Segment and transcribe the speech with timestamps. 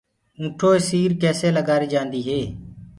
[0.39, 2.41] اونٺو سير ڪيسي لگآري جآندي هي